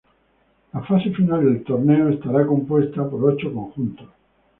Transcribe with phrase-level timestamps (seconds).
[0.73, 4.09] La fase final del torneo, estará compuesta por ocho conjuntos.